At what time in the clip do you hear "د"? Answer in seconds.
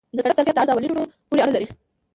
0.15-0.17, 0.57-0.59